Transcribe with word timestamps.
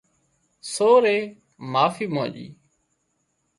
سورئي 0.73 1.19
معافي 1.71 2.05
مانڄي 2.15 2.47